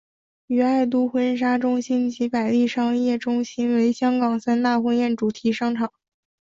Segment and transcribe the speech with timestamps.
[0.47, 5.91] 与爱都婚纱中心及百利商业中心为香港三大婚宴主题商场。